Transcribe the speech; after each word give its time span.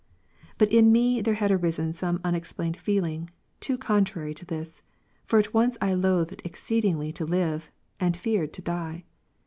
But 0.57 0.71
in 0.73 0.91
me 0.91 1.21
there 1.21 1.35
had 1.35 1.51
arisen 1.51 1.93
some 1.93 2.21
unexplained 2.23 2.75
feeling, 2.75 3.29
too 3.59 3.77
contrary 3.77 4.33
to 4.33 4.45
this, 4.47 4.81
for 5.27 5.37
at 5.37 5.53
once 5.53 5.77
I 5.79 5.93
loathed 5.93 6.41
exceedingly 6.43 7.13
to 7.13 7.23
live, 7.23 7.69
and 7.99 8.17
feared 8.17 8.51
to 8.53 8.63
die. 8.63 9.03